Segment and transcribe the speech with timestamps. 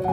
[0.00, 0.06] 有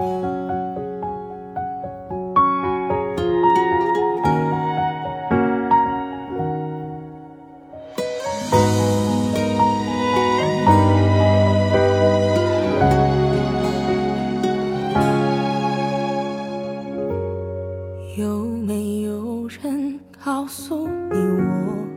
[18.66, 21.88] 没有人告诉你我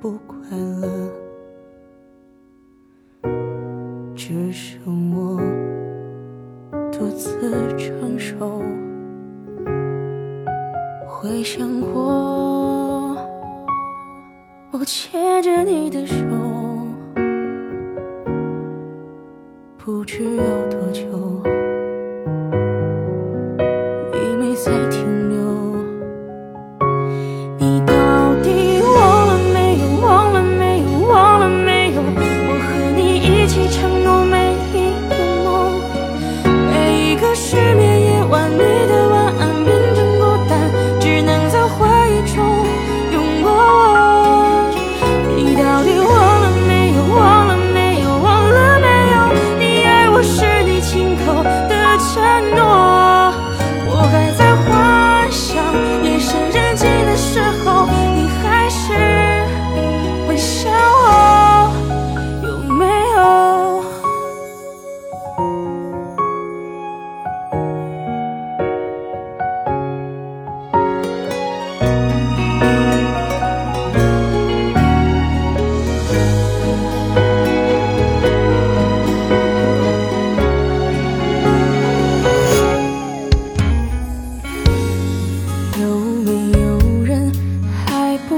[0.00, 1.10] 不快乐？
[4.14, 5.01] 只剩
[7.02, 8.62] 独自承受。
[11.04, 13.16] 回想过，
[14.70, 16.14] 我牵着你的手，
[19.76, 21.02] 不知有多久。
[24.12, 25.21] 你没再听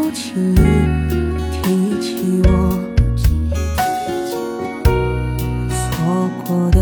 [0.04, 0.56] 不轻易
[1.50, 1.64] 提
[1.98, 2.50] 起我，
[5.72, 6.78] 错过的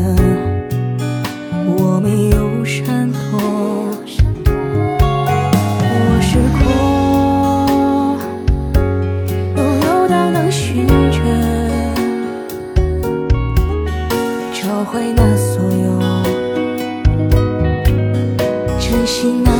[1.64, 3.20] 我没有闪躲。
[5.84, 6.60] 我是空
[9.54, 11.16] 悠悠荡荡寻着，
[14.52, 15.86] 找回那所有，
[18.80, 19.51] 真心。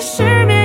[0.00, 0.55] 失眠